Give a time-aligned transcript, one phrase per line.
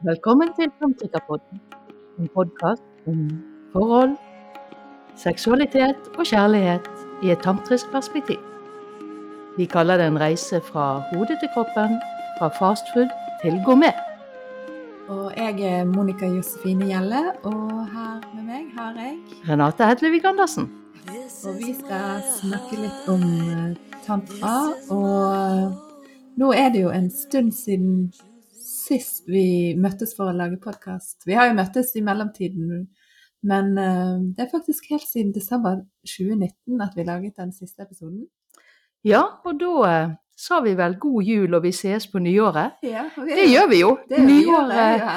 [0.00, 1.60] Velkommen til Tantrikapodden,
[2.18, 3.18] en podkast om
[3.72, 4.14] forhold,
[5.16, 6.86] seksualitet og kjærlighet
[7.22, 8.38] i et tantrisk perspektiv.
[9.58, 11.98] Vi kaller det en reise fra hodet til kroppen,
[12.38, 13.92] fra fastfood til gourmet.
[15.08, 19.20] Og jeg er Monica Josefine Gjelle, og her med meg har jeg
[19.50, 20.70] Renate Hedlevig Andersen.
[21.44, 23.76] Og vi skal snakke litt om eh,
[24.08, 24.56] tantra.
[24.88, 28.12] Og nå er det jo en stund siden
[28.90, 31.22] sist vi møttes for å lage podkast.
[31.28, 32.88] Vi har jo møttes i mellomtiden,
[33.46, 38.26] men eh, det er faktisk helt siden desember 2019 at vi laget den siste episoden.
[39.06, 42.80] Ja, og da eh, sa vi vel god jul og vi ses på nyåret.
[42.84, 43.94] Ja, vi- Det gjør vi jo!
[44.10, 45.14] Det Nyåret ja.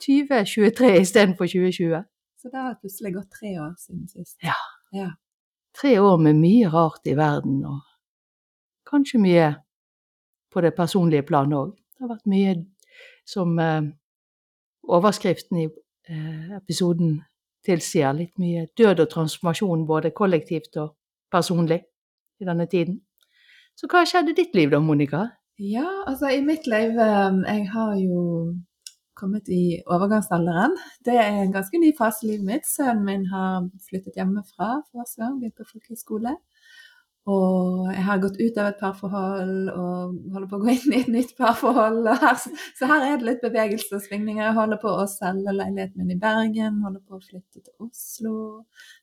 [0.00, 2.02] 2023 istedenfor 2020.
[2.40, 4.38] Så det har plutselig gått tre år siden sist.
[4.42, 4.56] Ja.
[4.96, 5.10] Ja.
[5.76, 7.82] Tre år med mye rart i verden, og
[8.90, 9.50] kanskje mye
[10.50, 11.74] på det personlige planet òg.
[11.76, 12.54] Det har vært mye
[13.28, 13.82] som eh,
[14.88, 15.66] overskriften i
[16.08, 17.20] eh, episoden
[17.66, 18.14] tilsier.
[18.16, 20.94] Litt mye død og transformasjon, både kollektivt og
[21.32, 21.82] personlig,
[22.40, 23.02] i denne tiden.
[23.76, 25.26] Så hva skjedde i ditt liv da, Monica?
[25.60, 28.20] Ja, altså i mitt liv eh, Jeg har jo
[29.20, 30.76] kommet i overgangsalderen.
[31.04, 32.68] Det er en ganske ny fase i livet mitt.
[32.68, 36.32] Sønnen min har flyttet hjemmefra for første gang, begynt på folkehøyskole.
[37.28, 41.00] Og jeg har gått ut av et parforhold og holder på å gå inn i
[41.02, 42.08] et nytt parforhold.
[42.22, 42.38] Her,
[42.78, 44.40] så her er det litt bevegelse og svingninger.
[44.46, 48.34] Jeg holder på å selge leiligheten min i Bergen, holder på å flytte til Oslo.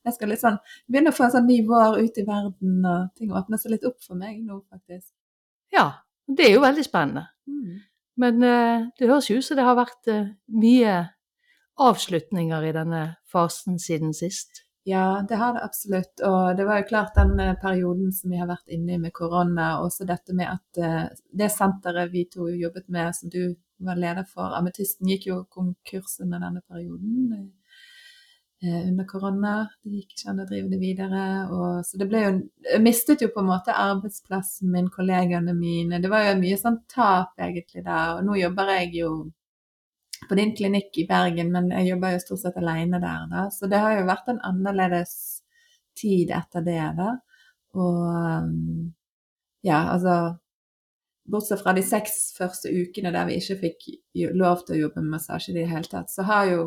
[0.08, 0.58] Jeg skal litt sånn,
[0.90, 3.88] begynne å få en sånn ny vår ut i verden, og ting åpner seg litt
[3.88, 5.12] opp for meg nå, faktisk.
[5.74, 5.92] Ja,
[6.28, 7.28] det er jo veldig spennende.
[7.48, 7.84] Mm.
[8.18, 11.00] Men eh, det høres jo ut som det har vært eh, mye
[11.78, 14.66] avslutninger i denne fasen siden sist.
[14.88, 16.22] Ja, det har det absolutt.
[16.24, 19.14] Og det var jo klart den eh, perioden som vi har vært inne i med
[19.18, 21.02] korona, og også dette med at eh,
[21.42, 23.42] det senteret vi to jobbet med, som du
[23.90, 27.52] var leder for, Ametysten, gikk jo konkurs under denne perioden.
[28.64, 29.54] eh, Under korona.
[29.84, 31.24] Det gikk ikke an å drive det videre.
[31.52, 32.32] Og, så det ble jo
[32.72, 36.02] Jeg mistet jo på en måte arbeidsplassen min, kollegaene mine.
[36.04, 38.18] Det var jo mye sånn tap egentlig der.
[38.18, 39.12] Og nå jobber jeg jo
[40.30, 43.48] på din klinikk i Bergen, men jeg jobber jo stort sett alene der, da.
[43.54, 45.14] Så det har jo vært en annerledes
[45.98, 47.14] tid etter det, da.
[47.78, 48.04] Og
[48.44, 48.92] um,
[49.66, 50.38] ja, altså
[51.28, 53.82] Bortsett fra de seks første ukene der vi ikke fikk
[54.40, 56.62] lov til å jobbe med massasje i det hele tatt, så har jo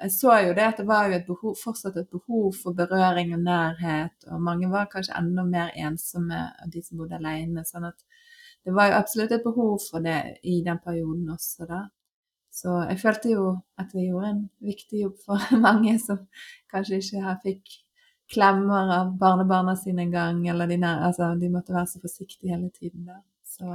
[0.00, 3.34] Jeg så jo det at det var jo et behov, fortsatt et behov for berøring
[3.36, 7.64] og nærhet, og mange var kanskje enda mer ensomme av de som bodde alene.
[7.68, 7.98] Sånn at
[8.64, 11.82] det var jo absolutt et behov for det i den perioden også, da.
[12.54, 13.46] Så jeg følte jo
[13.82, 16.20] at vi gjorde en viktig jobb for mange som
[16.70, 17.78] kanskje ikke fikk
[18.34, 22.70] klemmer av barnebarna sine engang, eller de, nær, altså, de måtte være så forsiktige hele
[22.72, 23.22] tiden der.
[23.44, 23.66] Så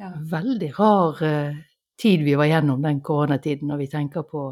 [0.00, 0.10] ja.
[0.30, 1.58] Veldig rar eh,
[2.00, 4.46] tid vi var gjennom den koronatiden, når vi tenker på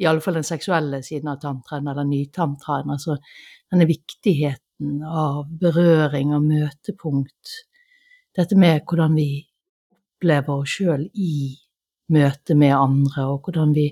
[0.00, 2.92] i alle fall den seksuelle siden av tantraen, eller nytantraen.
[2.94, 3.18] Altså
[3.70, 7.56] denne viktigheten av berøring og møtepunkt.
[8.36, 9.28] Dette med hvordan vi
[9.92, 11.34] opplever oss sjøl i
[12.12, 13.90] møte med andre, og hvordan vi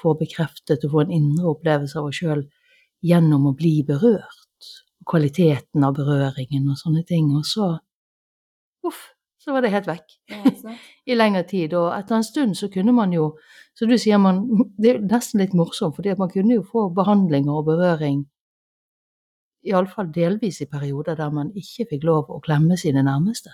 [0.00, 2.44] får bekreftet og får en indre opplevelse av oss sjøl
[3.04, 4.70] gjennom å bli berørt.
[5.04, 7.28] Kvaliteten av berøringen og sånne ting.
[7.36, 7.74] Og så
[8.88, 9.02] uff,
[9.40, 10.74] så var det helt vekk Ja,
[11.10, 11.76] i lengre tid.
[11.76, 13.34] Og etter en stund så kunne man jo,
[13.76, 14.46] så du sier man
[14.78, 18.24] Det er nesten litt morsomt, fordi man kunne jo få behandlinger og berøring
[19.64, 23.52] iallfall delvis i perioder der man ikke fikk lov å klemme sine nærmeste.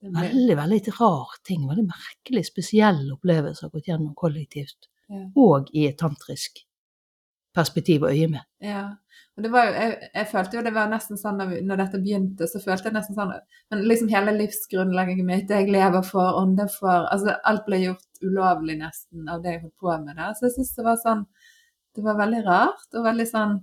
[0.00, 1.64] Det er Veldig, veldig rar ting.
[1.68, 4.90] Veldig merkelig, spesiell opplevelse å ha gått gjennom kollektivt.
[5.08, 5.24] Ja.
[5.38, 6.66] Og i et tantrisk
[7.56, 8.44] perspektiv og øye med.
[8.60, 8.84] Ja.
[9.36, 11.80] Og det var jo, jeg, jeg følte jo det var nesten sånn når, vi, når
[11.82, 13.34] dette begynte, så følte jeg nesten sånn
[13.72, 18.22] Men liksom hele livsgrunnlaget mitt, det jeg lever for, ånder for Altså alt ble gjort
[18.24, 20.32] ulovlig nesten av det jeg holdt på med der.
[20.36, 21.24] Så jeg syns det var sånn
[21.96, 23.54] Det var veldig rart, og veldig sånn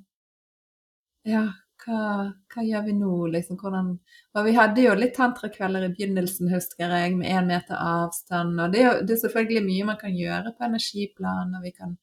[1.30, 1.48] Ja,
[1.84, 3.58] hva, hva gjør vi nå, liksom?
[3.62, 3.92] Hvordan
[4.38, 8.74] Og vi hadde jo litt tantrakvelder i begynnelsen, husker jeg, med én meter avstand, og
[8.74, 11.98] det er det er selvfølgelig mye man kan gjøre på energiplan, og vi kan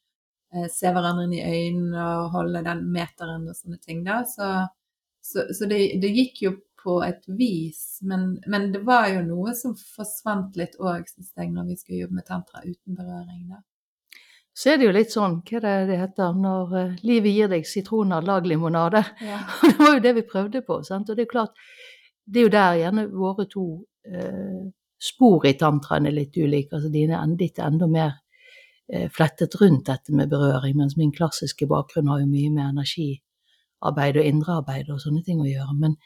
[0.55, 4.05] eh, se hverandre i øynene og holde den meteren og sånne ting.
[4.05, 4.51] da, Så,
[5.21, 9.53] så, så det, det gikk jo på et vis, men, men det var jo noe
[9.57, 13.51] som forsvant litt òg, syns jeg, når vi skulle jobbe med tantra uten berøring.
[13.51, 13.61] da.
[14.57, 17.53] Så er det jo litt sånn, hva er det det heter, når uh, livet gir
[17.53, 19.03] deg sitroner, lag limonade.
[19.25, 19.39] Ja.
[19.63, 20.81] det var jo det vi prøvde på.
[20.87, 21.09] Sant?
[21.09, 21.63] Og det er jo klart,
[22.27, 23.67] det er jo der gjerne våre to
[24.11, 24.65] uh,
[25.01, 26.75] spor i tantraen er litt ulike.
[26.77, 31.15] Altså dine er ditt er enda mer uh, flettet rundt dette med berøring, mens min
[31.15, 35.79] klassiske bakgrunn har jo mye med energiarbeid og indrearbeid og sånne ting å gjøre.
[35.79, 35.97] Men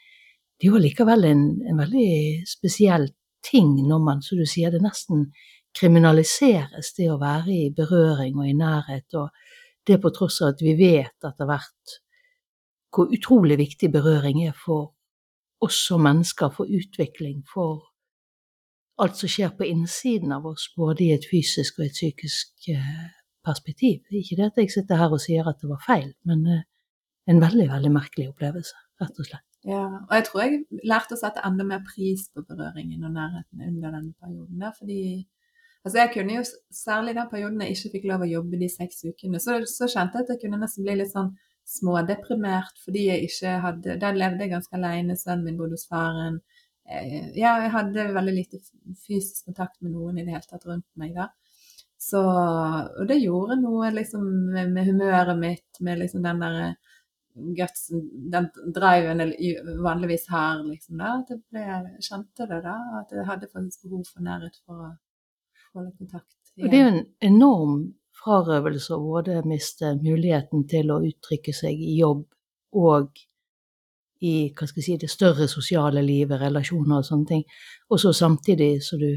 [0.55, 2.09] det er jo likevel en, en veldig
[2.47, 3.09] spesiell
[3.45, 5.27] ting når man, som du sier, det nesten
[5.75, 9.29] kriminaliseres, det å være i berøring og i nærhet, og
[9.87, 11.99] det på tross av at vi vet etter hvert
[12.95, 14.93] hvor utrolig viktig berøring er for
[15.65, 17.83] oss som mennesker, for utvikling, for
[19.03, 23.09] alt som skjer på innsiden av oss, både i et fysisk og et psykisk eh,
[23.45, 24.05] perspektiv.
[24.11, 26.63] Ikke det at jeg sitter her og sier at det var feil, men eh,
[27.31, 29.47] en veldig, veldig merkelig opplevelse, rett og slett.
[29.65, 33.63] Ja, og jeg tror jeg lærte å sette enda mer pris på berøringen og nærheten
[33.65, 34.59] under denne perioden.
[34.61, 34.99] Der, fordi
[35.85, 36.43] altså jeg kunne jo,
[36.75, 39.87] Særlig i den perioden jeg ikke fikk lov å jobbe de seks ukene, så, så
[39.87, 41.31] kjente jeg at jeg kunne nesten bli litt sånn
[41.65, 46.41] smådeprimert fordi jeg ikke hadde Da levde jeg ganske alene, sønnen min bodde hos faren.
[46.85, 48.59] Eh, ja, jeg hadde veldig lite
[49.05, 51.31] fysisk kontakt med noen i det hele tatt rundt meg da.
[52.05, 56.75] Så, og det gjorde noe liksom med, med humøret mitt, med liksom den der
[57.57, 61.15] gutsen, den driven jeg vanligvis har, liksom da.
[61.23, 61.65] At jeg ble,
[62.05, 64.91] kjente det da, at jeg hadde faktisk behov for nærhet for å
[65.75, 66.31] få kontakt.
[66.55, 66.65] Igjen.
[66.65, 67.77] Og det er jo en enorm
[68.15, 72.23] frarøvelse å både miste muligheten til å uttrykke seg i jobb
[72.79, 73.21] og
[74.25, 77.43] i hva skal jeg si, det større sosiale livet, relasjoner og sånne ting,
[77.91, 79.11] og så samtidig, som du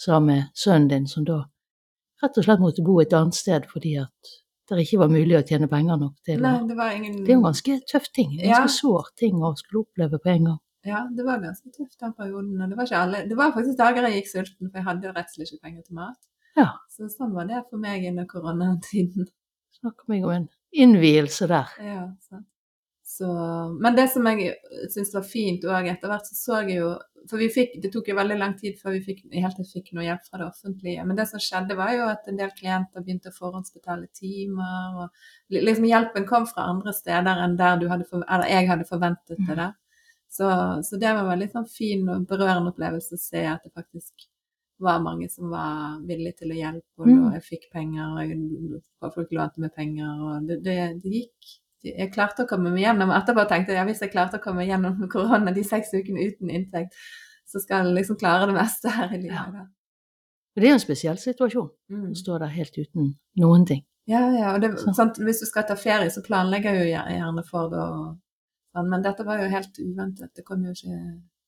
[0.00, 1.42] sa med sønnen din, som da
[2.22, 4.36] rett og slett måtte bo et annet sted fordi at
[4.68, 7.22] det ikke var mulig å tjene penger nok til Nei, det var ingen...
[7.24, 8.74] Det er jo en ganske tøff ting, en ganske ja.
[8.74, 10.58] sår ting å skulle oppleve på en gang.
[10.86, 12.60] Ja, det var ganske tøft den perioden.
[12.62, 13.24] Og det var, alle...
[13.28, 15.82] det var faktisk dager jeg gikk sulten, for jeg hadde rett og slett ikke penger
[15.86, 16.20] til mat.
[16.58, 16.68] Ja.
[16.92, 19.28] Så sånn var det for meg under koronatiden.
[19.78, 21.74] Snakk meg om en innvielse der.
[21.82, 22.46] Ja, sant.
[23.08, 23.26] Så,
[23.80, 24.50] men det som jeg
[24.92, 26.90] syns var fint òg, etter hvert så så jeg jo
[27.28, 30.04] For vi fikk, det tok jo veldig lang tid før vi fikk, helt fikk noe
[30.04, 31.02] hjelp fra det offentlige.
[31.04, 35.02] Men det som skjedde, var jo at en del klienter begynte å forhåndsbetale timer.
[35.02, 39.40] og liksom Hjelpen kom fra andre steder enn der du hadde eller jeg hadde forventet
[39.40, 39.56] det.
[39.56, 39.74] der.
[40.28, 40.48] Så,
[40.84, 44.28] så det var en veldig sånn fin og berørende opplevelse å se at det faktisk
[44.78, 46.90] var mange som var villige til å hjelpe.
[47.00, 47.30] Og mm.
[47.38, 48.12] jeg fikk penger,
[49.00, 50.20] og folk lånte meg penger.
[50.20, 53.86] og det, det, det gikk jeg klarte å komme meg gjennom etterpå tenkte jeg ja,
[53.86, 56.96] hvis jeg klarte å komme gjennom korona de seks ukene uten inntekt,
[57.48, 59.60] så skal jeg liksom klare det meste her i livet.
[59.60, 59.66] Ja.
[60.58, 62.08] Det er jo en spesiell situasjon mm.
[62.10, 63.84] å stå der helt uten noen ting.
[64.08, 65.12] Ja, ja, og det, sånn.
[65.22, 67.84] hvis du skal ta ferie, så planlegger jeg jo gjerne for det.
[67.84, 68.16] Og,
[68.78, 70.32] sånn, men dette var jo helt uventet.
[70.38, 70.94] Det kom jo ikke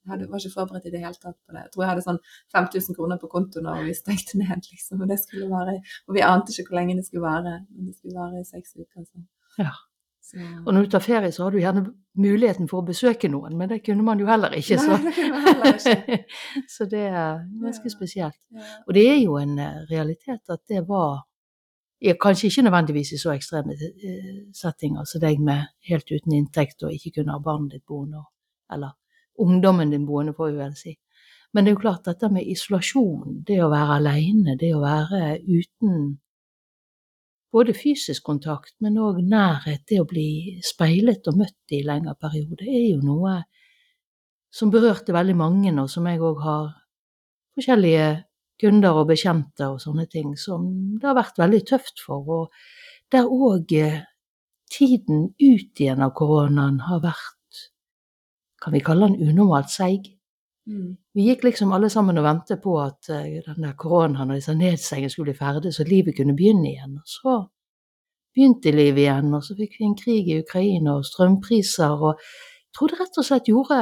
[0.09, 1.67] jeg var ikke forberedt i det hele tatt på det.
[1.67, 2.19] Jeg tror jeg hadde sånn
[2.55, 5.05] 5000 kroner på konto når vi stengte ned, liksom.
[5.05, 5.77] Og det skulle vare,
[6.09, 7.61] og vi ante ikke hvor lenge det skulle vare.
[7.69, 9.05] Men det skulle vare i seks uker.
[9.05, 9.25] Så.
[9.61, 9.75] Ja.
[10.31, 10.39] Så.
[10.67, 11.85] Og når du tar ferie, så har du gjerne
[12.21, 14.77] muligheten for å besøke noen, men det kunne man jo heller ikke.
[14.79, 16.19] Så, Nei, det heller ikke.
[16.75, 18.39] så det er ganske spesielt.
[18.87, 21.25] Og det er jo en eh, realitet at det var ja,
[22.01, 26.95] Kanskje ikke nødvendigvis i så ekstreme eh, settinger som deg med helt uten inntekt og
[26.95, 28.23] ikke kunne ha barnet ditt boende,
[28.73, 28.95] eller
[29.41, 30.95] ungdommen din boende, får vi vel si.
[31.53, 35.41] Men det er jo klart, dette med isolasjon, det å være alene, det å være
[35.45, 36.17] uten
[37.53, 42.69] både fysisk kontakt, men òg nærhet, det å bli speilet og møtt i lengre perioder,
[42.71, 43.41] er jo noe
[44.55, 46.71] som berørte veldig mange, og som jeg òg har
[47.59, 48.07] forskjellige
[48.61, 50.69] kunder og bekjente og sånne ting som
[51.01, 52.29] det har vært veldig tøft for.
[52.37, 54.01] Og der òg eh,
[54.71, 57.37] tiden ut igjen av koronaen har vært,
[58.61, 60.13] kan vi kalle den unormalt seig.
[60.69, 60.93] Mm.
[61.17, 65.11] Vi gikk liksom alle sammen og ventet på at den der koronaen og disse nedstengingene
[65.11, 67.01] skulle bli ferdig, så livet kunne begynne igjen.
[67.01, 67.37] Og så
[68.37, 72.21] begynte livet igjen, og så fikk vi en krig i Ukraina og strømpriser og
[72.71, 73.77] jeg tror det rett og slett gjorde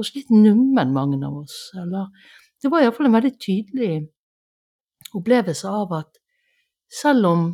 [0.00, 1.56] oss litt nummen, mange av oss.
[1.76, 2.06] Eller
[2.62, 3.92] det var iallfall en veldig tydelig
[5.16, 6.20] opplevelse av at
[6.90, 7.44] selv om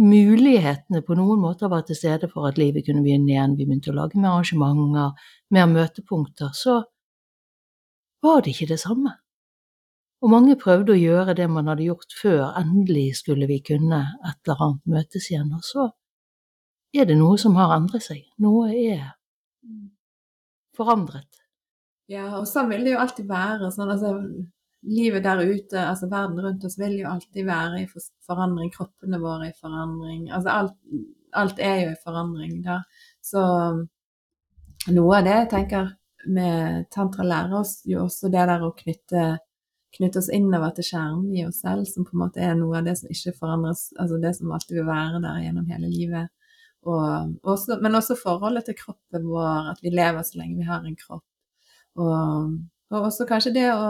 [0.00, 3.90] mulighetene på noen måter var til stede for at livet kunne begynne igjen, vi begynte
[3.92, 6.80] å lage mer arrangementer, mer møtepunkter, så
[8.22, 9.16] var det ikke det samme.
[10.20, 14.36] Og mange prøvde å gjøre det man hadde gjort før, endelig skulle vi kunne et
[14.44, 15.88] eller annet møtes igjen, og så
[16.92, 18.26] er det noe som har endret seg.
[18.42, 19.14] Noe er
[20.76, 21.39] forandret.
[22.10, 23.70] Ja, og sånn vil det jo alltid være.
[23.74, 24.14] Sånn, altså,
[24.90, 27.86] livet der ute, altså verden rundt oss, vil jo alltid være i
[28.26, 28.72] forandring.
[28.74, 30.26] Kroppene våre i forandring.
[30.34, 30.76] Altså alt,
[31.38, 32.80] alt er jo i forandring da.
[33.22, 33.44] Så
[34.90, 35.94] noe av det jeg tenker
[36.26, 39.24] med tantra lærer oss jo også det der å knytte,
[39.96, 42.88] knytte, oss innover til kjernen i oss selv, som på en måte er noe av
[42.88, 46.34] det som ikke forandres, altså det som alltid vil være der gjennom hele livet.
[46.88, 50.84] Og, også, men også forholdet til kroppen vår, at vi lever så lenge vi har
[50.84, 51.24] en kropp.
[51.98, 52.52] Og,
[52.92, 53.86] og også kanskje det å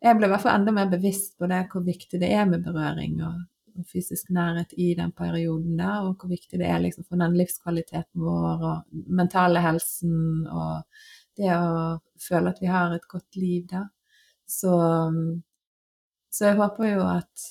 [0.00, 2.62] Jeg ble i hvert fall enda mer bevisst på det, hvor viktig det er med
[2.64, 3.34] berøring og,
[3.76, 7.36] og fysisk nærhet i den perioden der, og hvor viktig det er liksom for den
[7.36, 10.86] livskvaliteten vår og mentale helsen og
[11.36, 13.86] det å føle at vi har et godt liv der.
[14.48, 14.72] Så,
[16.30, 17.44] Så jeg håper jo at,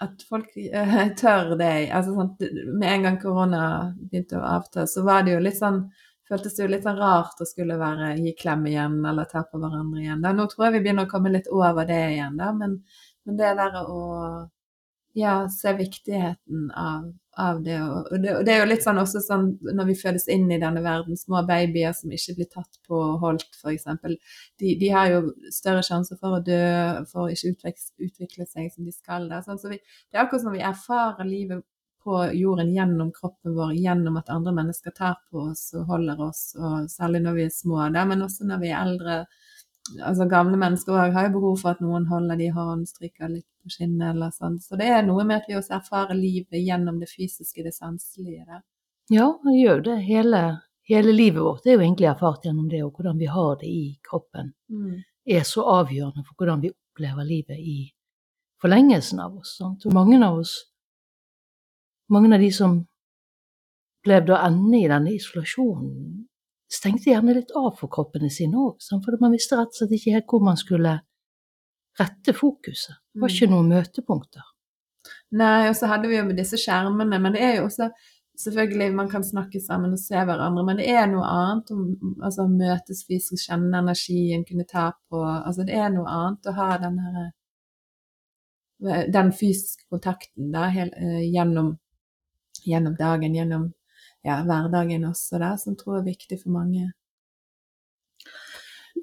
[0.00, 1.90] at folk eh, tør det.
[1.92, 2.34] Altså, sånn,
[2.78, 3.62] med en gang korona
[4.00, 5.82] begynte å avta, så var det jo litt sånn
[6.28, 9.60] føltes det jo litt sånn rart å skulle være gi klem igjen eller ta på
[9.62, 10.24] hverandre igjen.
[10.24, 12.80] Da, nå tror jeg vi begynner å komme litt over det igjen, da, men,
[13.26, 14.02] men det der å
[15.16, 17.76] ja, se viktigheten av, av det.
[17.82, 18.34] Og, det.
[18.36, 18.52] og, det.
[18.52, 21.94] er jo litt sånn også sånn når vi fødes inn i denne verden, små babyer
[21.96, 23.86] som ikke blir tatt på og holdt, f.eks.
[24.60, 25.22] De, de har jo
[25.54, 26.60] større sjanse for å dø,
[27.08, 27.54] for å ikke
[28.10, 29.24] utvikle, seg som de skal.
[29.32, 29.40] Da.
[29.46, 31.64] Sånn, så vi, det er akkurat som vi erfarer livet
[32.06, 36.44] på jorden gjennom kroppen vår, gjennom at andre mennesker tar på oss og holder oss,
[36.56, 39.24] og særlig når vi er små, der, men også når vi er eldre
[40.02, 43.30] altså Gamle mennesker òg har jo behov for at noen holder de i hånden, stryker
[43.30, 44.58] litt på skinnet eller sånn.
[44.62, 48.44] Så det er noe med at vi også erfarer livet gjennom det fysiske, det sanselige
[48.46, 48.62] der.
[49.12, 49.96] Ja, det gjør det.
[50.08, 50.42] Hele,
[50.90, 53.84] hele, livet vårt er jo egentlig erfart gjennom det, og hvordan vi har det i
[54.08, 54.96] kroppen mm.
[55.38, 57.78] er så avgjørende for hvordan vi opplever livet i
[58.62, 59.56] forlengelsen av oss.
[59.60, 59.86] Sant?
[59.86, 60.58] Og mange av oss,
[62.12, 62.78] mange av de som
[64.06, 66.26] opplevde å ende i denne isolasjonen,
[66.70, 70.16] stengte gjerne litt av for kroppene sine òg, for man visste rett og slett ikke
[70.16, 70.98] helt hvor man skulle
[71.96, 72.98] rette fokuset.
[73.14, 73.54] Det var ikke mm.
[73.54, 74.52] noen møtepunkter.
[75.38, 77.90] Nei, og så hadde vi jo med disse skjermene, men det er jo også
[78.36, 81.76] Selvfølgelig, man kan snakke sammen og se hverandre, men det er noe annet å
[82.20, 86.66] altså, møtes fysisk, kjenne energien, kunne ta på Altså, det er noe annet å ha
[86.82, 87.30] den her
[89.16, 91.78] Den fysiske kontakten da, helt, uh, gjennom,
[92.66, 93.66] gjennom dagen, gjennom
[94.26, 96.90] ja, hverdagen også, da, som tror er viktig for mange.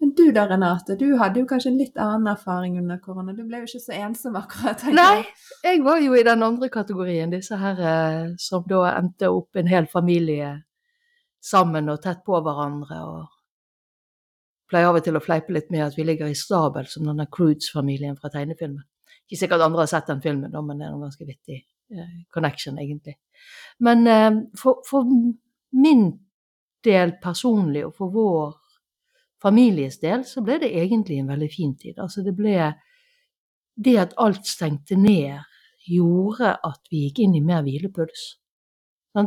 [0.01, 3.35] Men du da, Renate, du hadde jo kanskje en litt annen erfaring under korona.
[3.37, 4.81] Du ble jo ikke så ensom akkurat.
[4.89, 5.21] Nei,
[5.63, 9.69] jeg var jo i den andre kategorien, disse her eh, som da endte opp en
[9.69, 10.55] hel familie
[11.43, 12.99] sammen og tett på hverandre.
[13.03, 13.29] og
[14.73, 17.27] pleier av og til å fleipe litt med at vi ligger i stabel som denne
[17.29, 18.81] Crudes-familien fra tegnefilmen.
[19.27, 21.61] Ikke sikkert andre har sett den filmen, men det er noe ganske vittig
[22.33, 23.17] connection, egentlig.
[23.79, 25.07] Men eh, for, for,
[25.71, 26.11] min
[26.83, 28.51] del personlig, og for vår
[29.41, 31.97] families del, så ble det egentlig en veldig fin tid.
[31.99, 32.73] Altså det ble
[33.73, 35.39] Det at alt stengte ned,
[35.89, 38.37] gjorde at vi gikk inn i mer hvilepuls.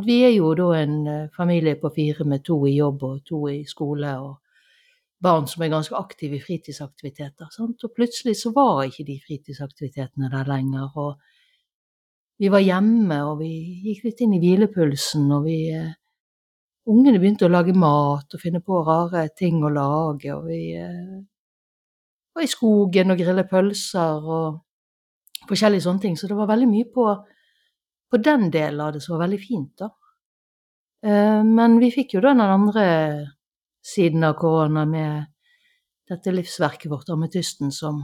[0.05, 3.41] Vi er jo da en eh, familie på fire med to i jobb og to
[3.51, 4.37] i skole, og
[5.19, 7.51] barn som er ganske aktive i fritidsaktiviteter.
[7.51, 7.83] Sant?
[7.83, 10.91] Og plutselig så var ikke de fritidsaktivitetene der lenger.
[10.95, 11.19] og
[12.37, 13.51] vi var hjemme, og vi
[13.87, 15.95] gikk litt inn i hvilepulsen, og vi uh,
[16.87, 21.17] Ungene begynte å lage mat og finne på rare ting å lage, og vi uh,
[22.31, 26.15] var i skogen og grillet pølser og forskjellige sånne ting.
[26.15, 27.07] Så det var veldig mye på,
[28.07, 29.91] på den delen av det som var veldig fint, da.
[31.03, 32.85] Uh, men vi fikk jo da den andre
[33.83, 35.27] siden av korona med
[36.07, 37.99] dette livsverket vårt, Ametysten, som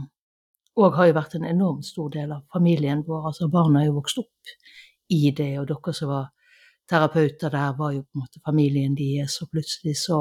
[0.74, 3.28] òg har jo vært en enormt stor del av familien vår.
[3.30, 4.54] Altså barna er jo vokst opp
[5.14, 6.26] i det, og dere som var
[6.90, 10.18] terapeuter der, var jo på en måte familien deres, og plutselig så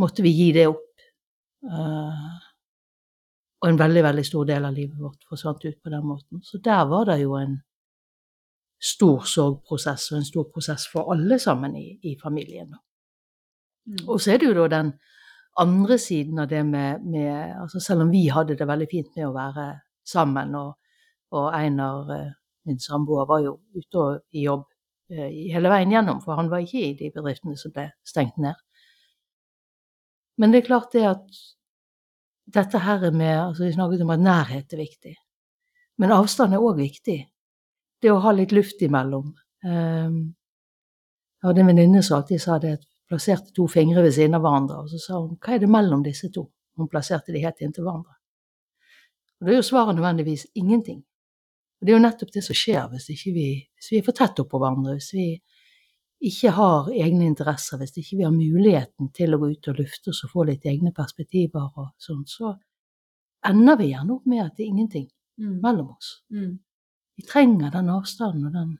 [0.00, 0.86] måtte vi gi det opp.
[1.60, 2.36] Uh,
[3.60, 6.40] og en veldig, veldig stor del av livet vårt forsvant ut på den måten.
[6.42, 7.58] Så der var det jo en
[8.80, 12.72] stor sorgprosess, og en stor prosess for alle sammen i, i familien.
[13.86, 14.06] Mm.
[14.08, 14.94] Og så er det jo da den
[15.58, 19.28] andre siden av det med, med altså Selv om vi hadde det veldig fint med
[19.28, 19.66] å være
[20.06, 20.74] sammen, og,
[21.36, 22.32] og Einar, eh,
[22.66, 24.64] min samboer, var jo ute og i jobb
[25.12, 28.58] eh, hele veien gjennom, for han var ikke i de bedriftene som ble stengt ned.
[30.40, 31.40] Men det er klart det at
[32.50, 35.14] dette her med altså Vi snakket om at nærhet er viktig.
[36.00, 37.18] Men avstand er òg viktig.
[38.00, 39.34] Det å ha litt luft imellom.
[39.60, 40.16] Um,
[41.40, 44.44] jeg hadde en venninne som alltid sa det at plasserte to fingre ved siden av
[44.44, 46.46] hverandre, og så sa hun hva er det mellom disse to?
[46.78, 48.14] Hun plasserte de helt inntil hverandre.
[49.40, 51.00] Og da er jo svaret nødvendigvis ingenting.
[51.80, 54.40] Og det er jo nettopp det som skjer hvis, vi, hvis vi er for tett
[54.42, 55.26] oppå hverandre, hvis vi
[56.30, 60.12] ikke har egne interesser, hvis ikke vi har muligheten til å gå ut og lufte
[60.12, 62.52] oss og få litt egne perspektiver og sånn, så
[63.48, 65.06] ender vi gjerne opp med at det er ingenting
[65.40, 65.56] mm.
[65.64, 66.18] mellom oss.
[66.36, 66.58] Mm.
[67.16, 68.76] Vi trenger den avstanden og den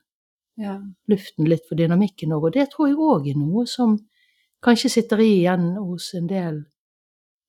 [0.61, 0.77] ja.
[1.09, 3.97] luften litt for dynamikken òg, og det tror jeg òg er noe som
[4.63, 6.61] kanskje sitter igjen hos en del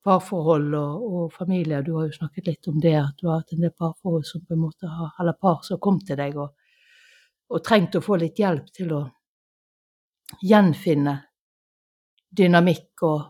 [0.03, 1.83] parforhold og, og familier.
[1.85, 4.45] Du har jo snakket litt om det, at du har hatt en del parforhold som
[4.45, 6.53] på en måte har, eller par som har kommet til deg og,
[7.51, 9.01] og trengt å få litt hjelp til å
[10.47, 11.17] gjenfinne
[12.31, 13.21] dynamikk og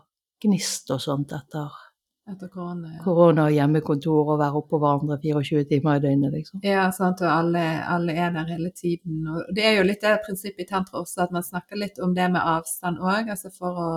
[0.42, 1.91] gnist og sånt etter
[2.30, 3.00] etter korona, ja.
[3.02, 6.60] korona og hjemmekontor og være oppå hverandre 24 timer i døgnet, liksom.
[6.66, 9.24] Ja, sant, og alle, alle, er der hele tiden.
[9.26, 12.14] Og det er jo litt det prinsippet i tantra også, at man snakker litt om
[12.14, 13.92] det med avstand òg, altså for å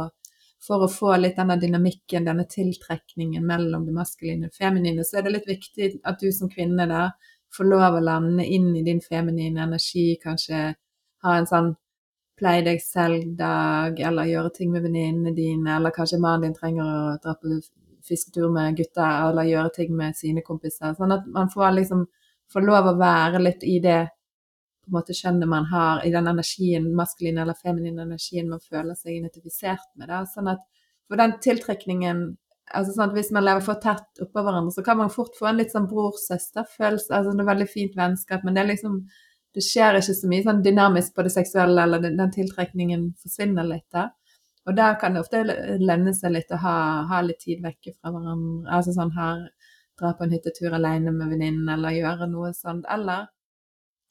[0.66, 5.28] for å få litt denne dynamikken, denne tiltrekningen mellom det maskuline og feminine, så er
[5.28, 7.10] det litt viktig at du som kvinne da
[7.56, 10.72] får lov å lande inn i din feminine energi, kanskje
[11.26, 11.74] ha en sånn
[12.40, 17.14] pleie deg selv-dag, eller gjøre ting med venninnene dine, eller kanskje mannen din trenger å
[17.24, 17.52] dra på
[18.08, 20.94] fisketur med gutta, eller gjøre ting med sine kompiser.
[20.98, 22.06] Sånn at man får liksom
[22.54, 24.02] får lov å være litt i det
[24.86, 28.94] på en måte kjønnet man har, i den energien, maskuline eller feminine energien man føler
[28.94, 30.12] seg identifisert med.
[30.12, 30.22] Da.
[30.30, 30.62] Sånn at
[31.10, 32.26] for den tiltrekningen
[32.74, 35.52] altså sånn at Hvis man lever for tett oppå hverandre, så kan man fort få
[35.52, 37.12] en litt sånn bror-søster-følelse.
[37.14, 39.04] altså Det er veldig fint vennskap, men det er liksom
[39.56, 43.68] det skjer ikke så mye sånn dynamisk på det seksuelle, eller den, den tiltrekningen forsvinner
[43.70, 43.86] litt.
[43.94, 44.10] da.
[44.66, 46.78] Og der kan det ofte lønne seg litt å ha,
[47.10, 48.66] ha, litt tid vekke fra hverandre.
[48.74, 49.44] Altså sånn her
[50.00, 52.88] dra på en hyttetur alene med venninnen, eller gjøre noe sånt.
[52.92, 53.28] Eller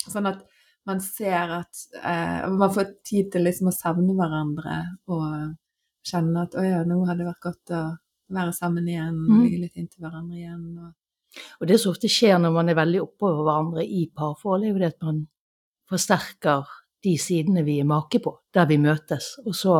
[0.06, 0.44] sånn at
[0.84, 4.76] man ser at eh, Man får tid til liksom å savne hverandre
[5.08, 5.54] og
[6.04, 7.82] kjenne at å ja, nå hadde det vært godt å
[8.34, 9.40] være sammen igjen, mm.
[9.40, 10.64] ligge litt inntil hverandre igjen.
[10.84, 11.42] Og...
[11.61, 14.82] og det som ofte skjer når man er veldig oppover hverandre i parforhold, er jo
[14.82, 15.23] det at man
[15.90, 16.68] forsterker
[17.04, 19.78] de sidene vi er make på, der vi møtes, og så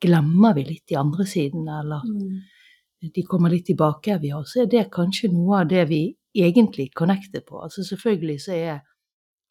[0.00, 3.10] glemmer vi litt de andre sidene, eller mm.
[3.14, 6.04] de kommer litt tilbake vi har, så er det kanskje noe av det vi
[6.36, 7.60] egentlig connecter på.
[7.64, 8.78] Altså selvfølgelig så er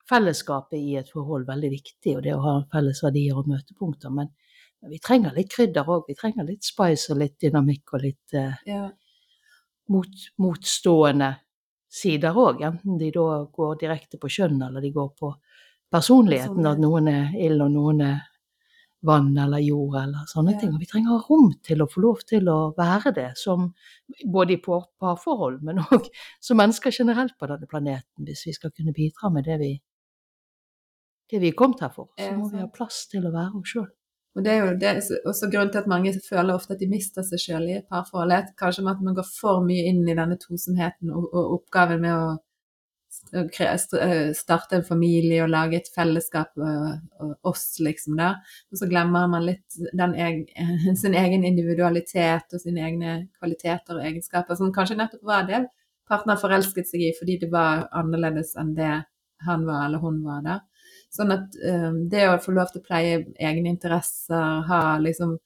[0.09, 4.31] fellesskapet i et forhold veldig viktig, og det å ha felles verdier og møtepunkter, men,
[4.81, 6.07] men vi trenger litt krydder òg.
[6.07, 8.87] Vi trenger litt spice og litt dynamikk og litt eh, ja.
[9.93, 11.33] mot, motstående
[11.89, 15.33] sider òg, enten de da går direkte på kjønn eller de går på
[15.89, 18.19] personligheten, at noen er ild og noen er
[19.05, 20.61] vann eller jord eller sånne ja.
[20.61, 20.73] ting.
[20.75, 23.69] Og vi trenger rom til å få lov til å være det, som,
[24.25, 26.09] både i parforhold, men òg
[26.45, 29.71] som mennesker generelt på denne planeten, hvis vi skal kunne bidra med det vi,
[31.29, 32.11] det vi er kommet her for.
[32.19, 33.87] Så må vi ha plass til å være oss sjøl.
[34.37, 34.91] Og det er jo det,
[35.27, 38.53] også grunnen til at mange føler ofte at de mister seg sjøl i et parforhold.
[38.59, 42.13] Kanskje med at man går for mye inn i denne tosomheten og, og oppgaven med
[42.13, 42.37] å
[44.37, 48.35] starte en familie og lage et fellesskap, og oss, liksom, da.
[48.71, 50.45] Og så glemmer man litt egen,
[51.01, 55.65] sin egen individualitet og sine egne kvaliteter og egenskaper, som kanskje nettopp var det
[56.09, 58.95] partner forelsket seg i fordi det var annerledes enn det
[59.45, 60.57] han var eller hun var da.
[61.13, 65.37] Sånn at um, det å få lov til å pleie egne interesser, ha liksom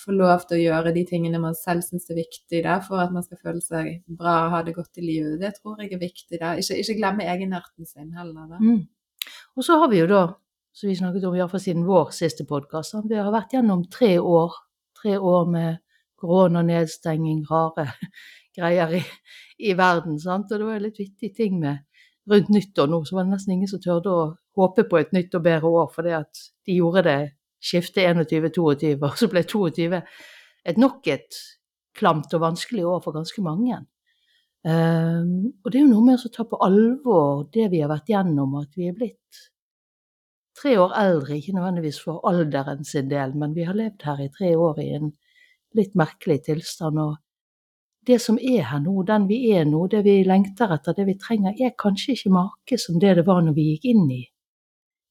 [0.00, 3.14] få lov til å gjøre de tingene man selv syns er viktig da, for at
[3.14, 5.38] man skal føle seg bra og ha det godt i livet.
[5.40, 6.40] Det tror jeg er viktig.
[6.40, 6.54] da.
[6.60, 8.46] Ikke, ikke glemme egenarten sin heller.
[8.50, 8.60] da.
[8.60, 8.84] Mm.
[9.56, 10.22] Og så har vi jo da,
[10.76, 14.62] som vi snakket om iallfall siden vår siste podkast, vi har vært gjennom tre år.
[14.96, 15.82] Tre år med
[16.16, 17.90] korona, nedstenging, rare
[18.56, 19.02] greier i,
[19.68, 20.18] i verden.
[20.20, 20.52] sant?
[20.52, 21.84] Og det var litt vittig ting med
[22.30, 24.22] rundt nyttår nå, så var det nesten ingen som tørde å
[24.58, 27.20] håpe på et nytt og bedre år, fordi at de gjorde det
[27.66, 30.00] skifte 21-22, og så ble 22
[30.66, 31.42] et nok et
[31.96, 33.80] klamt og vanskelig år for ganske mange.
[34.66, 38.10] Um, og det er jo noe med å ta på alvor det vi har vært
[38.10, 39.44] gjennom, at vi er blitt
[40.56, 44.32] tre år eldre, ikke nødvendigvis for alderen sin del, men vi har levd her i
[44.32, 45.12] tre år i en
[45.76, 46.98] litt merkelig tilstand.
[46.98, 47.16] Og
[48.08, 51.18] det som er her nå, den vi er nå, det vi lengter etter, det vi
[51.20, 54.22] trenger, er kanskje ikke make som det det var når vi gikk inn i,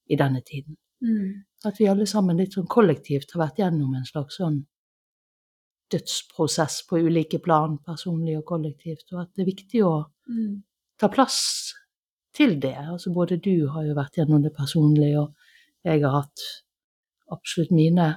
[0.10, 0.80] i denne tiden.
[1.06, 1.46] Mm.
[1.66, 4.60] At vi alle sammen litt sånn kollektivt har vært gjennom en slags sånn
[5.92, 9.96] dødsprosess på ulike plan, personlig og kollektivt, og at det er viktig å
[10.30, 10.54] mm.
[11.02, 11.40] ta plass
[12.36, 12.76] til det.
[12.82, 16.46] Altså både du har jo vært gjennom det personlige, og jeg har hatt
[17.34, 18.10] absolutt mine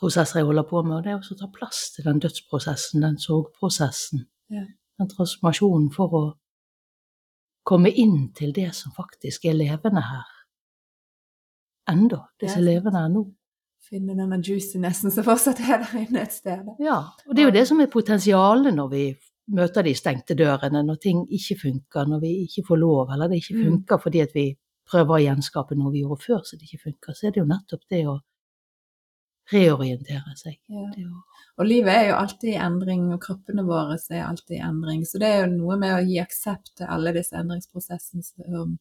[0.00, 3.04] prosesser jeg holder på med, og det er også å ta plass til den dødsprosessen,
[3.04, 4.64] den sorgprosessen, ja.
[5.00, 6.24] den transformasjonen for å
[7.68, 10.39] komme inn til det som faktisk er levende her
[11.90, 13.26] som lever der nå.
[13.90, 16.68] Finne denne juicinessen som fortsatt er der inne et sted.
[16.82, 19.04] Ja, og det er jo det som er potensialet når vi
[19.50, 23.40] møter de stengte dørene, når ting ikke funker, når vi ikke får lov, eller det
[23.40, 23.62] ikke mm.
[23.66, 24.02] funker mm.
[24.04, 24.46] fordi at vi
[24.90, 27.48] prøver å gjenskape noe vi gjorde før så det ikke funker, så er det jo
[27.50, 28.16] nettopp det å
[29.50, 30.58] reorientere seg.
[30.70, 31.08] Ja.
[31.58, 35.02] Og livet er jo alltid i endring, og kroppene våre er alltid i endring.
[35.06, 38.76] Så det er jo noe med å gi aksept til alle disse endringsprosessene som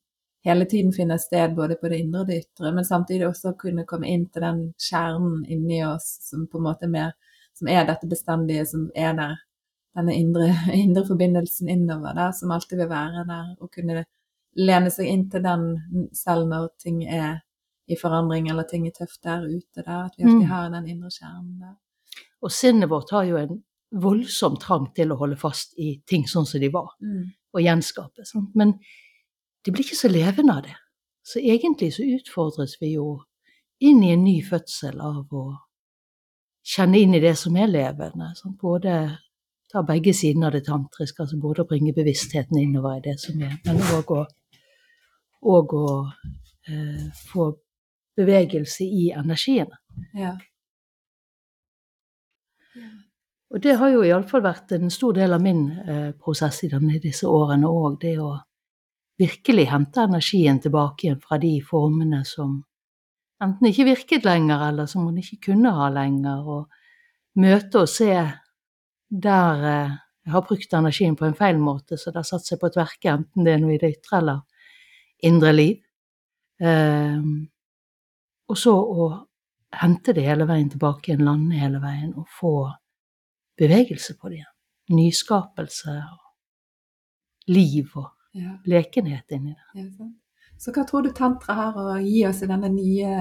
[0.46, 3.86] hele tiden finne sted både på det indre og det ytre, men samtidig også kunne
[3.90, 7.12] komme inn til den kjernen inni oss som på en måte mer,
[7.58, 9.38] som er dette bestandige, som er der.
[9.98, 10.52] Denne indre,
[10.86, 13.54] indre forbindelsen innover der, som alltid vil være der.
[13.60, 14.06] Og kunne
[14.60, 15.66] lene seg inn til den
[16.16, 17.42] selv når ting er
[17.90, 19.82] i forandring eller ting er tøft der ute.
[19.82, 20.52] Der, at vi alltid mm.
[20.52, 21.76] har den indre kjernen der.
[22.46, 26.46] Og sinnet vårt har jo en voldsom trang til å holde fast i ting sånn
[26.48, 27.24] som de var, mm.
[27.58, 28.26] og gjenskape.
[28.30, 28.54] Sant?
[28.56, 28.78] Men
[29.66, 30.76] de blir ikke så levende av det.
[31.26, 33.20] Så egentlig så utfordres vi jo
[33.86, 35.46] inn i en ny fødsel av å
[36.66, 38.32] kjenne inn i det som er levende.
[38.40, 38.96] Sånn, både
[39.70, 43.40] ta begge sidene av det tantriske, altså både å bringe bevisstheten innover i det som
[43.46, 44.24] er, men òg å,
[45.54, 45.90] og å
[46.68, 47.52] eh, få
[48.20, 49.78] bevegelse i energiene.
[50.18, 50.34] Ja.
[53.50, 57.00] Og det har jo iallfall vært en stor del av min eh, prosess i denne,
[57.02, 58.34] disse årene òg, det å
[59.20, 62.60] virkelig hente energien tilbake igjen fra de formene som
[63.44, 68.14] enten ikke virket lenger, eller som man ikke kunne ha lenger, og møte og se
[69.10, 72.60] der eh, jeg har brukt energien på en feil måte, så det har satt seg
[72.62, 74.68] på et verke, enten det er noe i det ytre eller
[75.26, 75.80] indre liv.
[76.62, 77.24] Eh,
[78.50, 79.08] og så å
[79.80, 82.54] hente det hele veien tilbake igjen, lande hele veien, og få
[83.60, 84.56] bevegelse på det igjen.
[85.00, 88.56] Nyskapelse og liv og ja.
[88.70, 89.68] lekenhet inni det.
[89.82, 90.18] Ja, sant.
[90.60, 93.12] Så hva tror du tantra har å gi oss i denne nye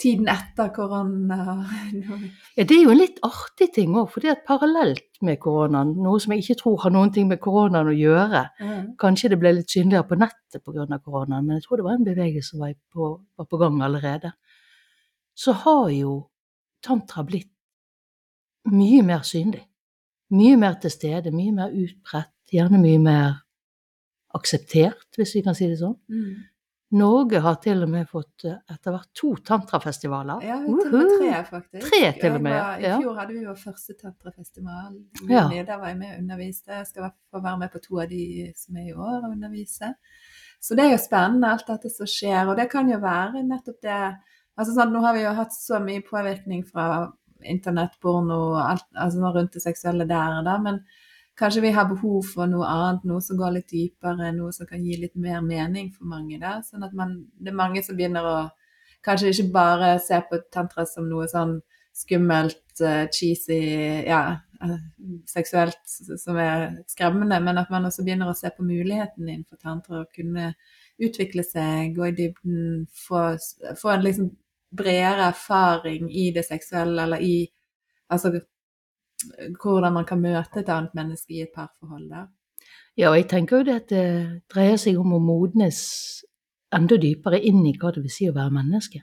[0.00, 1.66] tiden etter korona?
[2.56, 5.92] Ja, Det er jo en litt artig ting òg, for det er parallelt med koronaen,
[6.00, 8.42] noe som jeg ikke tror har noen ting med koronaen å gjøre.
[8.60, 8.78] Ja.
[9.00, 10.86] Kanskje det ble litt synligere på nettet pga.
[11.04, 14.32] koronaen, men jeg tror det var en bevegelse som var på, var på gang allerede.
[15.36, 16.16] Så har jo
[16.82, 17.52] tantra blitt
[18.72, 19.66] mye mer synlig.
[20.30, 23.40] Mye mer til stede, mye mer utbredt, gjerne mye mer
[24.36, 25.96] akseptert, hvis vi kan si det sånn.
[26.10, 26.46] Mm.
[26.90, 30.42] Norge har til og med fått eh, etter hvert to tantrafestivaler.
[30.42, 31.84] Ja, til og med tre, faktisk.
[31.86, 34.96] Tre til og med, var, I fjor hadde vi vår første tantrafestival.
[35.30, 35.44] Ja.
[35.54, 36.80] Der var jeg med og underviste.
[36.80, 38.24] Jeg skal få være med på to av de
[38.58, 39.92] som er i år og undervise.
[40.60, 42.42] Så det er jo spennende, alt dette som skjer.
[42.50, 44.00] Og det kan jo være nettopp det
[44.58, 47.06] altså sånn, Nå har vi jo hatt så mye påvirkning fra
[47.40, 50.82] internettporno og alt altså sånn rundt det seksuelle der da, men
[51.40, 54.82] kanskje vi har behov for noe annet, noe som går litt dypere, noe som kan
[54.84, 56.38] gi litt mer mening for mange.
[56.38, 58.38] da, sånn at man, Det er mange som begynner å
[59.04, 61.60] kanskje ikke bare se på tantra som noe sånn
[61.96, 63.60] skummelt, uh, cheesy,
[64.06, 64.20] ja,
[64.62, 64.76] uh,
[65.26, 65.80] seksuelt
[66.20, 70.12] som er skremmende, men at man også begynner å se på muligheten innenfor tantra og
[70.14, 70.52] kunne
[71.00, 73.24] utvikle seg, gå i dybden, få,
[73.80, 74.30] få en liksom
[74.76, 77.48] bredere erfaring i det seksuelle, eller i
[78.10, 78.36] altså
[79.60, 82.08] hvordan man kan møte et annet menneske i et parforhold.
[82.10, 82.26] da.
[82.96, 84.06] Ja, og jeg tenker jo det at det
[84.52, 85.80] dreier seg om å modnes
[86.74, 89.02] enda dypere inn i hva det vil si å være menneske.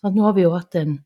[0.00, 0.98] Sånn, nå har vi jo hatt en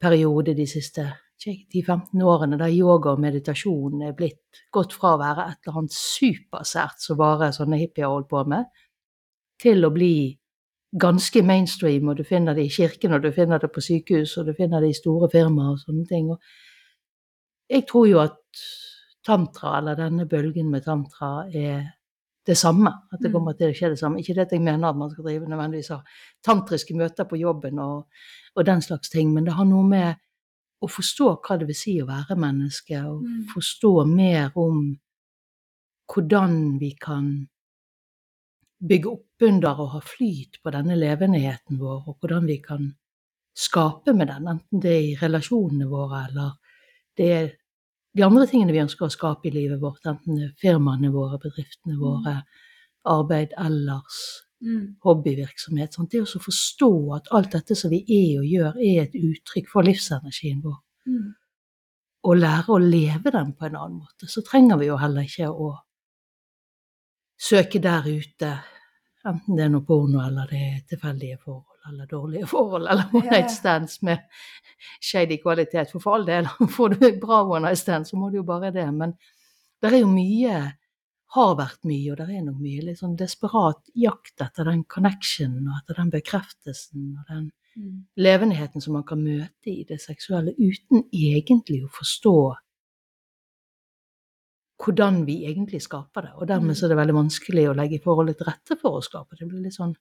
[0.00, 1.06] periode de siste
[1.38, 5.94] 10-15 årene der yoga og meditasjon er blitt gått fra å være et eller annet
[5.94, 8.66] supersært som bare sånne hippier holdt på med,
[9.62, 10.14] til å bli
[10.98, 14.48] ganske mainstream, og du finner det i kirken, og du finner det på sykehus, og
[14.48, 16.30] du finner det i store firmaer og sånne ting.
[16.32, 16.40] Og
[17.70, 18.36] jeg tror jo at
[19.26, 21.92] tantra, eller denne bølgen med tantra, er
[22.46, 22.88] det samme.
[23.12, 23.32] At det Mm.
[23.34, 24.18] kommer til å skje det samme.
[24.20, 26.00] Ikke det at jeg mener at man skal drive nødvendigvis ha
[26.44, 28.06] tantriske møter på jobben og,
[28.56, 30.16] og den slags ting, men det har noe med
[30.82, 33.44] å forstå hva det vil si å være menneske, og Mm.
[33.54, 34.96] forstå mer om
[36.08, 37.48] hvordan vi kan
[38.80, 42.94] bygge opp under og ha flyt på denne levendigheten vår, og hvordan vi kan
[43.56, 46.52] skape med den, enten det er i relasjonene våre eller
[47.18, 47.48] det er
[48.18, 52.40] de andre tingene vi ønsker å skape i livet vårt, enten firmaene våre, bedriftene våre,
[53.06, 54.96] arbeid ellers, Mm.
[55.04, 55.94] hobbyvirksomhet.
[55.94, 56.10] Sant?
[56.10, 59.86] Det å forstå at alt dette som vi er og gjør, er et uttrykk for
[59.86, 61.34] livsenergien vår, Mm.
[62.24, 65.46] og lære å leve den på en annen måte, så trenger vi jo heller ikke
[65.46, 65.78] å
[67.38, 68.50] søke der ute,
[69.24, 73.30] enten det er noe porno, eller det er tilfeldige forhold, eller dårlige forhold, eller one
[73.30, 74.18] night stands med
[75.00, 75.90] shady kvalitet.
[75.92, 78.70] For for all del, får du bra one night stand, så må du jo bare
[78.74, 78.86] det.
[78.94, 79.14] Men
[79.82, 80.58] det er jo mye,
[81.36, 85.66] har vært mye, og det er nok mye litt sånn desperat jakt etter den connectionen,
[85.68, 87.48] og etter den bekreftelsen, og den
[87.78, 88.06] Mm.
[88.16, 92.32] levendigheten som man kan møte i det seksuelle, uten egentlig å forstå
[94.82, 96.32] hvordan vi egentlig skaper det.
[96.38, 99.34] Og dermed så er det veldig vanskelig å legge forholdet til rette for å skape
[99.36, 99.44] det.
[99.44, 99.94] Det blir litt sånn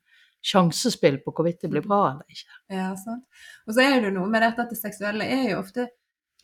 [0.46, 2.60] sjansespill på hvorvidt det blir bra eller ikke.
[2.74, 3.26] Ja, sant.
[3.68, 5.88] Og så er det jo noe med dette at det seksuelle er jo ofte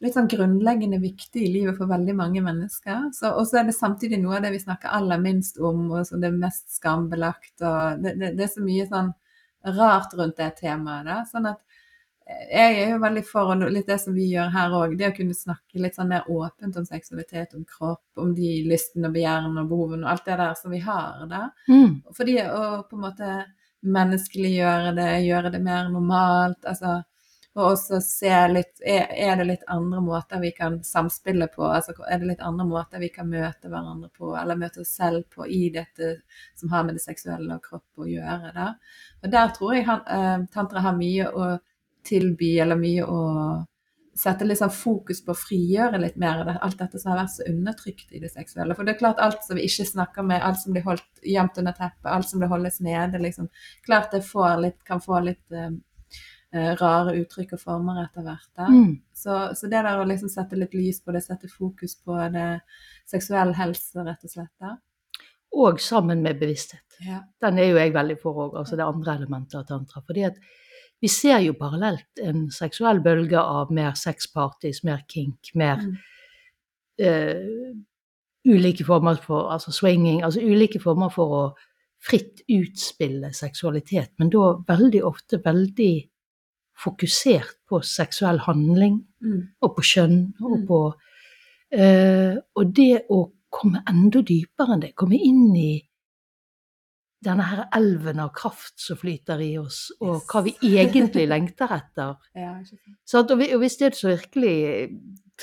[0.04, 3.10] litt sånn grunnleggende viktig i livet for veldig mange mennesker.
[3.16, 6.08] Så, og så er det samtidig noe av det vi snakker aller minst om, og
[6.08, 7.56] som det er mest skambelagt.
[7.62, 9.14] og det, det, det er så mye sånn
[9.78, 11.08] rart rundt det temaet.
[11.08, 11.22] Da.
[11.30, 11.62] Sånn at
[12.28, 15.16] eh, jeg er jo veldig for, litt det som vi gjør her òg, det å
[15.16, 19.64] kunne snakke litt sånn mer åpent om seksualitet, om kropp, om de lystene og begjærene
[19.64, 21.46] og behovene og alt det der som vi har da.
[21.72, 22.02] Mm.
[22.18, 23.34] Fordi å på en måte
[23.84, 26.66] menneskeliggjøre det, gjøre det mer normalt.
[26.66, 27.02] altså
[27.54, 31.62] og også se litt er, det litt andre måter vi kan samspille på?
[31.70, 35.28] altså Er det litt andre måter vi kan møte hverandre på, eller møte oss selv
[35.30, 36.16] på i dette
[36.58, 38.56] som har med det seksuelle og kropp å gjøre?
[38.56, 38.72] Da?
[39.22, 41.52] Og der tror jeg han, eh, tantra har mye å
[42.04, 43.22] tilby, eller mye å
[44.18, 47.48] sette sånn fokus på å frigjøre litt mer av alt dette som har vært så
[47.50, 48.76] undertrykt i det seksuelle.
[48.78, 51.58] For det er klart alt som vi ikke snakker med, alt som blir holdt gjemt
[51.58, 53.50] under teppet, alt som blir holdes nede, liksom.
[53.88, 55.74] Klart det får litt, kan få litt uh,
[56.80, 58.52] rare uttrykk og former etter hvert.
[58.70, 58.96] Mm.
[59.18, 62.50] Så, så det der å liksom sette litt lys på det, sette fokus på det
[63.10, 64.54] seksuell helse, rett og slett.
[64.62, 64.78] da.
[65.54, 67.00] Og sammen med bevissthet.
[67.06, 67.24] Ja.
[67.42, 70.02] Den er jo jeg veldig for òg, altså det andre elementet av tantra.
[70.06, 70.38] fordi at
[71.04, 75.98] vi ser jo parallelt en seksuell bølge av mer sexparties, mer kink, mer Mm.
[77.04, 77.74] uh,
[78.48, 81.44] ulike former for altså swinging, altså ulike former for å
[82.04, 85.94] fritt utspille seksualitet, men da veldig ofte veldig
[86.84, 89.48] fokusert på seksuell handling Mm.
[89.62, 90.68] og på kjønn og Mm.
[90.68, 90.80] på
[91.80, 95.82] uh, Og det å komme enda dypere enn det, komme inn i
[97.26, 100.28] denne her elven av kraft som flyter i oss, og Yes.
[100.32, 102.16] hva vi egentlig lengter etter.
[102.36, 102.54] ja?
[103.20, 104.90] Og og hvis det som virkelig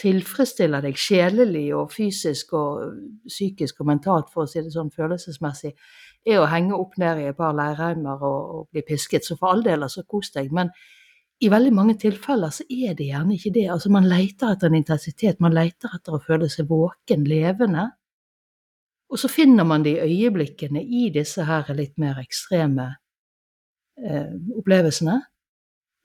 [0.01, 2.95] tilfredsstiller deg sjelelig og fysisk og
[3.29, 5.73] psykisk og mentalt, for å si det sånn følelsesmessig,
[6.29, 9.55] er å henge opp ned i et par leirheimer og, og bli pisket, så for
[9.55, 10.53] all del, altså kos deg.
[10.53, 10.71] Men
[11.41, 13.67] i veldig mange tilfeller så er det gjerne ikke det.
[13.73, 17.89] Altså man leter etter en intensitet, man leter etter å føle seg våken, levende.
[19.11, 22.87] Og så finner man de øyeblikkene i disse her litt mer ekstreme
[23.99, 25.17] eh, opplevelsene.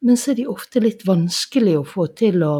[0.06, 2.56] Men så er de ofte litt vanskelig å få til å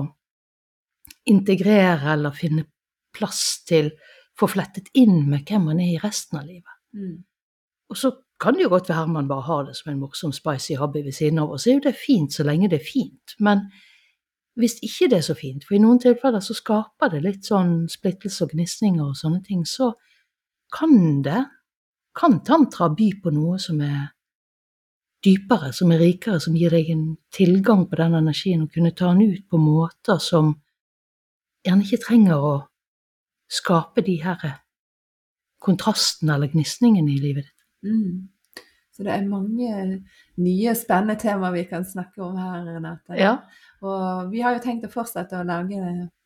[1.30, 2.68] integrere eller finne
[3.16, 3.92] plass til,
[4.38, 6.78] få flettet inn med hvem man er i resten av livet.
[6.94, 7.18] Mm.
[7.90, 10.76] Og så kan det jo godt være man bare har det som en morsom spicy
[10.76, 13.36] hobby ved siden av, og så er jo det fint så lenge det er fint.
[13.40, 13.66] Men
[14.60, 17.86] hvis ikke det er så fint, for i noen tilfeller så skaper det litt sånn
[17.92, 19.94] splittelse og gnisninger og sånne ting, så
[20.74, 21.44] kan det,
[22.16, 24.12] kan tantra by på noe som er
[25.26, 29.12] dypere, som er rikere, som gir deg en tilgang på den energien, og kunne ta
[29.14, 30.54] den ut på måter som
[31.66, 32.56] gjerne ikke trenger å
[33.52, 34.46] skape de her
[35.66, 37.68] kontrastene eller gnisningene i livet ditt.
[37.90, 38.62] Mm.
[38.96, 39.72] Så det er mange
[40.40, 43.18] nye, spennende temaer vi kan snakke om her, Renate.
[43.20, 43.34] Ja.
[43.84, 45.82] Og vi har jo tenkt å fortsette å lage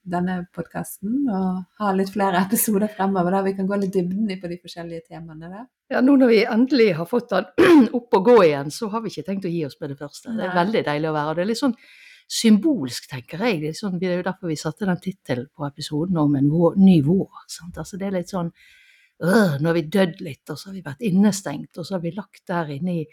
[0.09, 4.39] denne podkasten og ha litt flere episoder fremover der vi kan gå litt dybden i
[4.41, 5.49] på de forskjellige temaene.
[5.51, 5.65] Der.
[5.93, 9.13] Ja, nå når vi endelig har fått den opp og gå igjen, så har vi
[9.13, 10.35] ikke tenkt å gi oss med det første.
[10.38, 11.33] Det er veldig deilig å være.
[11.33, 11.77] Og det er litt sånn
[12.29, 13.62] symbolsk, tenker jeg.
[13.63, 16.51] Det er, sånn, det er jo derfor vi satte den tittelen på episoden om en
[16.51, 17.43] vår, ny vår.
[17.49, 17.79] Sant?
[17.81, 20.85] Altså, det er litt sånn øh, Nå har vi dødd litt, og så har vi
[20.85, 23.05] vært innestengt, og så har vi lagt der inne i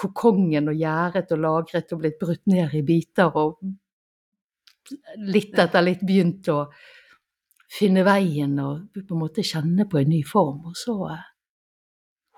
[0.00, 3.58] kokongen og gjerdet og lagret og blitt brutt ned i biter og
[5.30, 6.64] litt etter litt begynt å
[7.70, 10.64] finne veien og på en måte kjenne på en ny form.
[10.70, 11.26] Og så eh,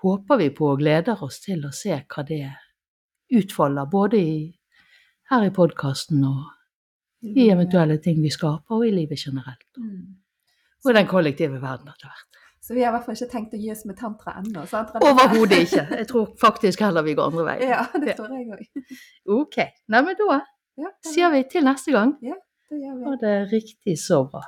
[0.03, 2.43] håper vi på og gleder oss til å se hva det
[3.33, 4.35] utfolder, både i,
[5.31, 6.51] her i podkasten og
[7.23, 9.65] i eventuelle ting vi skaper, og i livet generelt.
[9.79, 10.19] Mm.
[10.83, 12.29] Og i den kollektive verden etter hvert.
[12.63, 14.61] Så vi har i hvert fall ikke tenkt å gi oss med tantra ennå.
[15.09, 15.83] Overhodet ikke.
[15.99, 17.73] Jeg tror faktisk heller vi går andre veien.
[17.73, 18.93] Ja, det tror jeg òg.
[19.35, 19.57] Ok.
[19.91, 20.37] Neimen da
[20.79, 22.15] Ja, sier vi til neste gang.
[22.69, 23.05] det gjør vi.
[23.05, 24.41] Ha det riktig så bra.